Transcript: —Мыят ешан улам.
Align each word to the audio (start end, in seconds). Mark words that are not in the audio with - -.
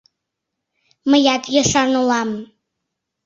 —Мыят 1.09 1.43
ешан 1.61 1.91
улам. 2.01 2.29